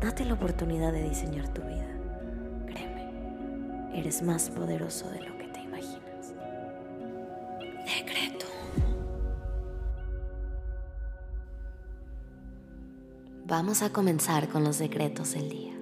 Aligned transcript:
Date 0.00 0.24
la 0.24 0.34
oportunidad 0.34 0.92
de 0.92 1.08
diseñar 1.08 1.52
tu 1.52 1.60
vida. 1.62 1.88
Créeme, 2.66 3.98
eres 3.98 4.22
más 4.22 4.48
poderoso 4.48 5.10
de 5.10 5.22
lo 5.22 5.36
que 5.36 5.48
te 5.48 5.60
imaginas. 5.60 6.34
Decreto. 7.84 8.46
Vamos 13.44 13.82
a 13.82 13.90
comenzar 13.90 14.48
con 14.48 14.62
los 14.62 14.78
decretos 14.78 15.34
del 15.34 15.48
día. 15.48 15.74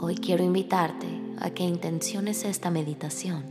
Hoy 0.00 0.16
quiero 0.16 0.42
invitarte 0.42 1.06
a 1.38 1.50
que 1.50 1.62
intenciones 1.62 2.44
esta 2.44 2.70
meditación 2.70 3.44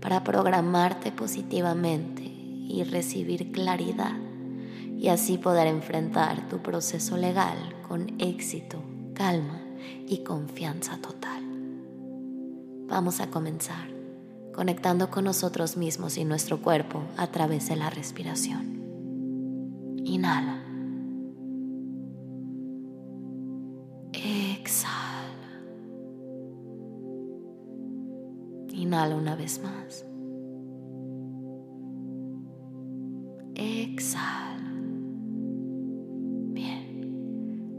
para 0.00 0.24
programarte 0.24 1.12
positivamente 1.12 2.22
y 2.22 2.82
recibir 2.84 3.52
claridad 3.52 4.25
y 4.96 5.08
así 5.08 5.38
poder 5.38 5.66
enfrentar 5.66 6.48
tu 6.48 6.62
proceso 6.62 7.16
legal 7.16 7.56
con 7.86 8.20
éxito, 8.20 8.82
calma 9.14 9.60
y 10.06 10.18
confianza 10.24 10.98
total. 10.98 11.42
Vamos 12.88 13.20
a 13.20 13.30
comenzar 13.30 13.96
conectando 14.56 15.10
con 15.10 15.24
nosotros 15.24 15.76
mismos 15.76 16.16
y 16.16 16.24
nuestro 16.24 16.62
cuerpo 16.62 17.02
a 17.18 17.26
través 17.26 17.68
de 17.68 17.76
la 17.76 17.90
respiración. 17.90 18.80
Inhala. 20.02 20.62
Exhala. 24.14 25.60
Inhala 28.72 29.14
una 29.14 29.36
vez 29.36 29.60
más. 29.62 30.06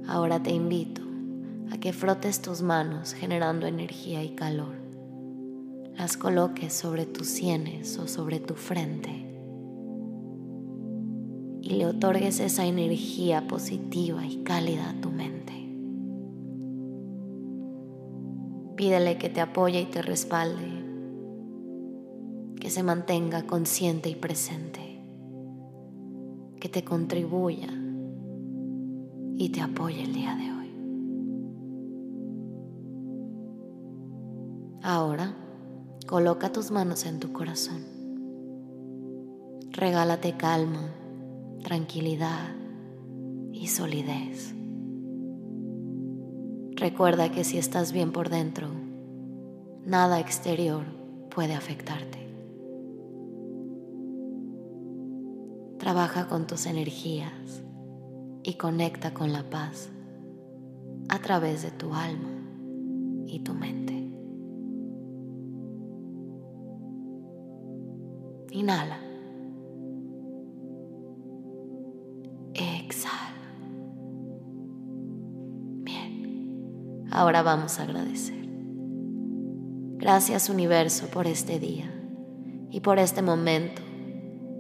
Ahora 0.07 0.41
te 0.41 0.51
invito 0.51 1.01
a 1.69 1.77
que 1.79 1.91
frotes 1.91 2.41
tus 2.41 2.61
manos 2.61 3.13
generando 3.13 3.67
energía 3.67 4.23
y 4.23 4.29
calor. 4.29 4.75
Las 5.97 6.15
coloques 6.15 6.71
sobre 6.71 7.05
tus 7.05 7.27
sienes 7.27 7.99
o 7.99 8.07
sobre 8.07 8.39
tu 8.39 8.53
frente 8.53 9.27
y 11.61 11.71
le 11.71 11.85
otorgues 11.85 12.39
esa 12.39 12.65
energía 12.65 13.47
positiva 13.47 14.25
y 14.25 14.43
cálida 14.43 14.91
a 14.91 15.01
tu 15.01 15.09
mente. 15.11 15.53
Pídele 18.77 19.17
que 19.17 19.27
te 19.27 19.41
apoye 19.41 19.81
y 19.81 19.85
te 19.85 20.01
respalde, 20.01 20.85
que 22.61 22.69
se 22.69 22.81
mantenga 22.83 23.45
consciente 23.45 24.07
y 24.07 24.15
presente, 24.15 25.01
que 26.61 26.69
te 26.69 26.85
contribuya 26.85 27.67
y 29.37 29.49
te 29.49 29.61
apoye 29.61 30.03
el 30.03 30.13
día 30.13 30.35
de 30.35 30.51
hoy. 30.51 30.57
Ahora, 34.81 35.35
coloca 36.07 36.51
tus 36.51 36.71
manos 36.71 37.05
en 37.05 37.19
tu 37.19 37.31
corazón. 37.31 37.85
Regálate 39.71 40.35
calma, 40.37 40.91
tranquilidad 41.63 42.55
y 43.53 43.67
solidez. 43.67 44.55
Recuerda 46.71 47.31
que 47.31 47.43
si 47.43 47.59
estás 47.59 47.91
bien 47.91 48.11
por 48.11 48.29
dentro, 48.29 48.69
nada 49.85 50.19
exterior 50.19 50.83
puede 51.29 51.53
afectarte. 51.53 52.25
Trabaja 55.77 56.27
con 56.27 56.47
tus 56.47 56.65
energías 56.65 57.61
y 58.47 58.53
conecta 58.53 59.13
con 59.13 59.33
la 59.33 59.43
paz 59.43 59.89
a 61.09 61.19
través 61.19 61.63
de 61.63 61.71
tu 61.71 61.93
alma 61.93 62.29
y 63.25 63.41
tu 63.41 63.53
mente. 63.53 63.93
Inhala. 68.51 68.99
Exhala. 72.53 73.11
Bien. 75.83 77.05
Ahora 77.11 77.41
vamos 77.41 77.77
a 77.79 77.83
agradecer. 77.83 78.47
Gracias 79.97 80.49
universo 80.49 81.07
por 81.07 81.27
este 81.27 81.59
día 81.59 81.91
y 82.71 82.79
por 82.79 82.97
este 82.97 83.21
momento 83.21 83.81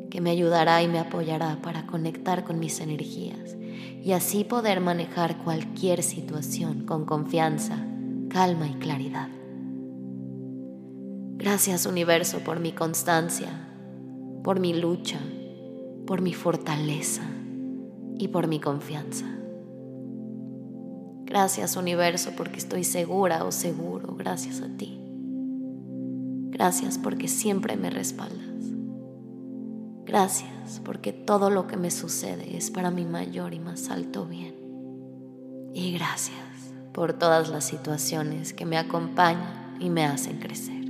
que 0.09 0.19
me 0.19 0.31
ayudará 0.31 0.83
y 0.83 0.89
me 0.89 0.99
apoyará 0.99 1.61
para 1.61 1.87
conectar 1.87 2.43
con 2.43 2.59
mis 2.59 2.81
energías 2.81 3.56
y 4.03 4.13
así 4.13 4.43
poder 4.43 4.81
manejar 4.81 5.37
cualquier 5.39 6.03
situación 6.03 6.85
con 6.85 7.05
confianza, 7.05 7.85
calma 8.29 8.67
y 8.67 8.73
claridad. 8.75 9.29
Gracias 11.37 11.85
universo 11.85 12.39
por 12.39 12.59
mi 12.59 12.71
constancia, 12.71 13.49
por 14.43 14.59
mi 14.59 14.73
lucha, 14.73 15.19
por 16.05 16.21
mi 16.21 16.33
fortaleza 16.33 17.23
y 18.17 18.29
por 18.29 18.47
mi 18.47 18.59
confianza. 18.59 19.25
Gracias 21.25 21.75
universo 21.75 22.31
porque 22.37 22.57
estoy 22.57 22.85
segura 22.85 23.43
o 23.43 23.51
seguro 23.51 24.15
gracias 24.15 24.61
a 24.61 24.69
ti. 24.77 24.97
Gracias 26.49 26.97
porque 26.97 27.27
siempre 27.27 27.75
me 27.75 27.89
respaldas. 27.89 28.56
Gracias 30.07 30.81
porque 30.85 31.11
todo 31.11 31.49
lo 31.49 31.67
que 31.67 31.75
me 31.75 31.91
sucede 31.91 32.55
es 32.55 32.71
para 32.71 32.91
mi 32.91 33.03
mayor 33.03 33.53
y 33.53 33.59
más 33.59 33.89
alto 33.89 34.25
bien. 34.25 34.55
Y 35.73 35.91
gracias 35.91 36.37
por 36.93 37.11
todas 37.11 37.49
las 37.49 37.65
situaciones 37.65 38.53
que 38.53 38.65
me 38.65 38.77
acompañan 38.77 39.75
y 39.81 39.89
me 39.89 40.05
hacen 40.05 40.39
crecer. 40.39 40.85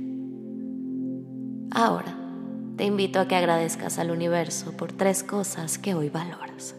Ahora 1.72 2.16
te 2.76 2.84
invito 2.84 3.18
a 3.18 3.26
que 3.26 3.34
agradezcas 3.34 3.98
al 3.98 4.12
universo 4.12 4.76
por 4.76 4.92
tres 4.92 5.24
cosas 5.24 5.78
que 5.78 5.94
hoy 5.94 6.10
valoras. 6.10 6.76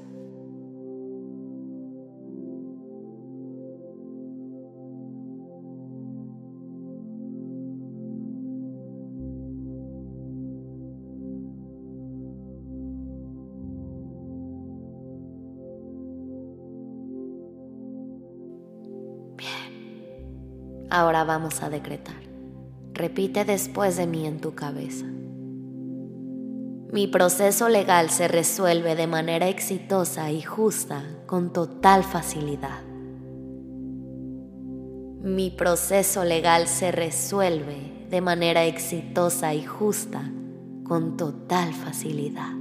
Ahora 20.90 21.24
vamos 21.24 21.62
a 21.62 21.70
decretar. 21.70 22.22
Repite 22.94 23.46
después 23.46 23.96
de 23.98 24.08
mí 24.08 24.26
en 24.26 24.42
tu 24.42 24.56
cabeza. 24.56 25.06
Mi 26.92 27.06
proceso 27.06 27.70
legal 27.70 28.10
se 28.10 28.28
resuelve 28.28 28.96
de 28.96 29.06
manera 29.06 29.48
exitosa 29.48 30.32
y 30.32 30.42
justa 30.42 31.04
con 31.28 31.54
total 31.54 32.04
facilidad. 32.04 32.81
Mi 35.22 35.52
proceso 35.52 36.24
legal 36.24 36.68
se 36.68 36.92
resuelve 36.92 38.08
de 38.10 38.22
manera 38.22 38.66
exitosa 38.66 39.54
y 39.54 39.63
justa 39.63 40.31
con 40.84 41.16
total 41.16 41.74
facilidad. 41.74 42.54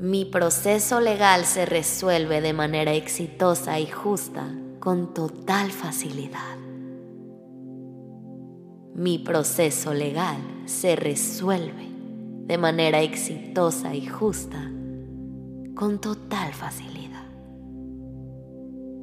Mi 0.00 0.26
proceso 0.26 1.00
legal 1.00 1.46
se 1.46 1.64
resuelve 1.64 2.42
de 2.42 2.52
manera 2.52 2.92
exitosa 2.92 3.80
y 3.80 3.86
justa 3.86 4.52
con 4.84 5.14
total 5.14 5.72
facilidad. 5.72 6.58
Mi 8.94 9.18
proceso 9.18 9.94
legal 9.94 10.36
se 10.66 10.94
resuelve 10.94 11.88
de 12.46 12.58
manera 12.58 13.00
exitosa 13.00 13.94
y 13.94 14.06
justa 14.06 14.70
con 15.74 16.02
total 16.02 16.52
facilidad. 16.52 17.24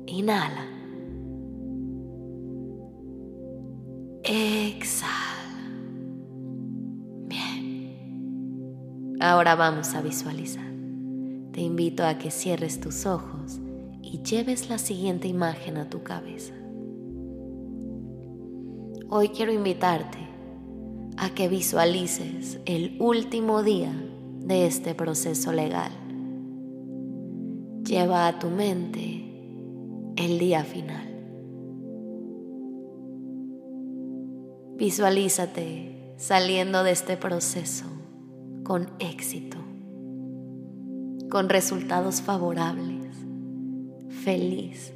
Inhala. 0.06 0.68
Exhala. 4.24 5.10
Bien. 7.26 9.18
Ahora 9.20 9.56
vamos 9.56 9.96
a 9.96 10.02
visualizar. 10.04 10.72
Te 11.52 11.62
invito 11.62 12.06
a 12.06 12.20
que 12.20 12.30
cierres 12.30 12.80
tus 12.80 13.08
ojos 13.08 13.60
y 14.12 14.22
lleves 14.24 14.70
la 14.70 14.78
siguiente 14.78 15.30
imagen 15.30 15.78
a 15.78 15.90
tu 15.90 16.04
cabeza. 16.04 16.54
Hoy 19.10 19.30
quiero 19.30 19.54
invitarte 19.54 20.18
a 21.16 21.30
que 21.30 21.48
visualices 21.48 22.60
el 22.66 22.98
último 23.00 23.64
día 23.64 23.94
de 24.40 24.66
este 24.68 24.96
proceso 24.96 25.54
legal. 25.54 25.94
Lleva 27.86 28.28
a 28.28 28.38
tu 28.38 28.50
mente 28.50 29.24
el 30.18 30.40
día 30.40 30.66
final. 30.66 31.08
Visualízate 34.76 36.16
saliendo 36.18 36.84
de 36.84 36.92
este 36.92 37.16
proceso 37.16 37.86
con 38.64 38.90
éxito, 39.00 39.58
con 41.30 41.48
resultados 41.48 42.22
favorables, 42.22 43.01
feliz 44.24 44.94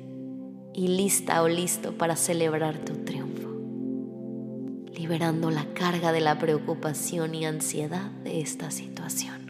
y 0.73 0.87
lista 0.87 1.41
o 1.41 1.47
listo 1.47 1.97
para 1.97 2.15
celebrar 2.15 2.77
tu 2.77 2.93
triunfo, 3.05 3.49
liberando 4.93 5.49
la 5.49 5.65
carga 5.73 6.11
de 6.11 6.21
la 6.21 6.37
preocupación 6.37 7.33
y 7.33 7.45
ansiedad 7.45 8.11
de 8.23 8.41
esta 8.41 8.69
situación. 8.69 9.45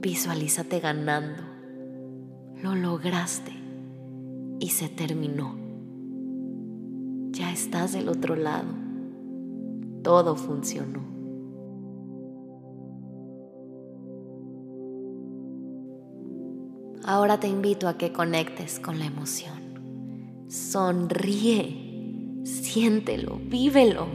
Visualízate 0.00 0.80
ganando. 0.80 1.42
Lo 2.62 2.74
lograste 2.74 3.52
y 4.60 4.68
se 4.68 4.90
terminó. 4.90 5.56
Ya 7.30 7.50
estás 7.50 7.94
del 7.94 8.10
otro 8.10 8.36
lado. 8.36 8.83
Todo 10.04 10.36
funcionó. 10.36 11.00
Ahora 17.02 17.40
te 17.40 17.48
invito 17.48 17.88
a 17.88 17.96
que 17.96 18.12
conectes 18.12 18.78
con 18.78 18.98
la 18.98 19.06
emoción. 19.06 20.44
Sonríe, 20.48 22.42
siéntelo, 22.44 23.40
vívelo. 23.48 24.06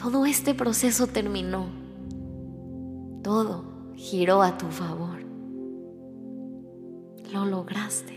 Todo 0.00 0.24
este 0.24 0.54
proceso 0.54 1.08
terminó. 1.08 1.66
Todo 3.24 3.64
giró 3.96 4.40
a 4.40 4.56
tu 4.56 4.66
favor. 4.66 5.18
Lo 7.32 7.44
lograste. 7.44 8.14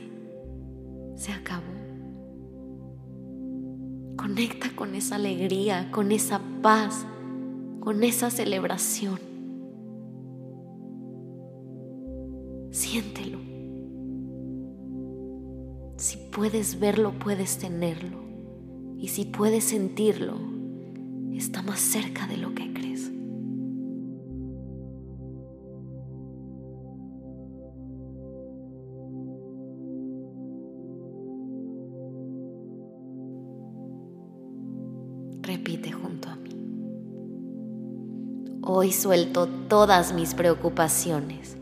Se 1.16 1.31
acabó. 1.31 1.87
Conecta 4.27 4.75
con 4.75 4.94
esa 4.94 5.15
alegría, 5.15 5.89
con 5.89 6.12
esa 6.12 6.41
paz, 6.62 7.06
con 7.79 8.03
esa 8.03 8.29
celebración. 8.29 9.21
Siéntelo. 12.71 13.39
Si 15.95 16.18
puedes 16.29 16.77
verlo, 16.77 17.13
puedes 17.18 17.57
tenerlo. 17.57 18.19
Y 18.97 19.07
si 19.07 19.24
puedes 19.24 19.63
sentirlo, 19.63 20.35
está 21.33 21.62
más 21.62 21.80
cerca 21.80 22.27
de 22.27 22.35
lo 22.35 22.53
que 22.53 22.73
crees. 22.73 23.09
Repite 35.68 35.92
junto 35.92 36.30
a 36.30 36.36
mí. 36.38 36.50
Hoy 38.62 38.94
suelto 38.94 39.50
todas 39.68 40.14
mis 40.14 40.34
preocupaciones, 40.34 41.58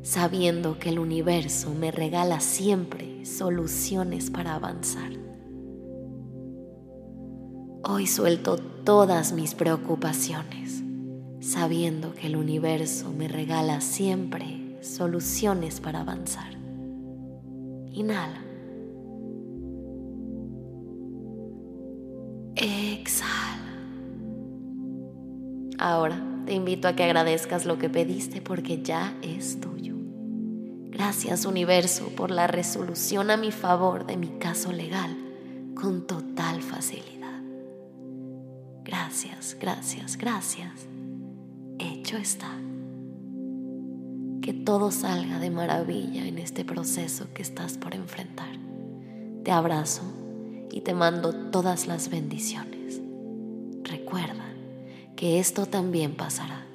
sabiendo 0.00 0.78
que 0.78 0.88
el 0.88 0.98
universo 0.98 1.74
me 1.74 1.90
regala 1.90 2.40
siempre 2.40 3.26
soluciones 3.26 4.30
para 4.30 4.54
avanzar. 4.54 5.10
Hoy 7.84 8.06
suelto 8.06 8.56
todas 8.56 9.34
mis 9.34 9.54
preocupaciones, 9.54 10.82
sabiendo 11.40 12.14
que 12.14 12.28
el 12.28 12.36
universo 12.36 13.12
me 13.12 13.28
regala 13.28 13.82
siempre 13.82 14.78
soluciones 14.80 15.80
para 15.80 16.00
avanzar. 16.00 16.54
Inhala. 17.92 18.49
Ahora 25.80 26.22
te 26.44 26.52
invito 26.52 26.88
a 26.88 26.92
que 26.94 27.04
agradezcas 27.04 27.64
lo 27.64 27.78
que 27.78 27.88
pediste 27.88 28.42
porque 28.42 28.82
ya 28.82 29.16
es 29.22 29.60
tuyo. 29.60 29.94
Gracias 30.90 31.46
universo 31.46 32.10
por 32.14 32.30
la 32.30 32.46
resolución 32.46 33.30
a 33.30 33.38
mi 33.38 33.50
favor 33.50 34.04
de 34.04 34.18
mi 34.18 34.28
caso 34.38 34.72
legal 34.72 35.16
con 35.74 36.06
total 36.06 36.60
facilidad. 36.60 37.40
Gracias, 38.84 39.56
gracias, 39.58 40.18
gracias. 40.18 40.86
Hecho 41.78 42.18
está. 42.18 42.50
Que 44.42 44.52
todo 44.52 44.90
salga 44.90 45.38
de 45.38 45.48
maravilla 45.48 46.26
en 46.26 46.36
este 46.36 46.62
proceso 46.62 47.32
que 47.32 47.40
estás 47.40 47.78
por 47.78 47.94
enfrentar. 47.94 48.54
Te 49.44 49.50
abrazo 49.50 50.02
y 50.70 50.82
te 50.82 50.92
mando 50.92 51.32
todas 51.50 51.86
las 51.86 52.10
bendiciones. 52.10 53.00
Recuerda 53.82 54.49
que 55.20 55.38
esto 55.38 55.66
también 55.66 56.14
pasará. 56.14 56.69